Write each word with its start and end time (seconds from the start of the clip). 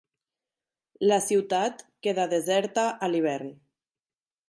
La 1.11 1.19
ciutat 1.27 1.85
queda 2.07 2.27
deserta 2.35 2.89
a 3.09 3.15
l'hivern. 3.15 3.57